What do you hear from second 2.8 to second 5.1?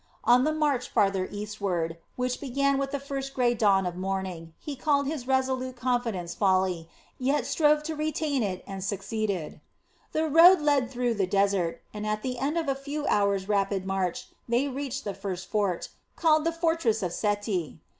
the first grey dawn of morning, he called